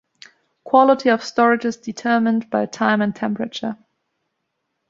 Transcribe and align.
Quality 0.63 1.09
of 1.11 1.23
storage 1.23 1.63
is 1.63 1.77
determined 1.77 2.49
by 2.49 2.65
time 2.65 3.03
and 3.03 3.15
temperature. 3.15 3.77